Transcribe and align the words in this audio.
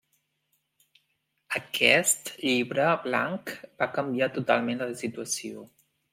Aquest 1.59 2.31
llibre 2.39 2.89
blanc 3.05 3.53
va 3.83 3.91
canviar 3.99 4.31
totalment 4.41 4.83
la 4.87 4.91
situació. 5.05 5.69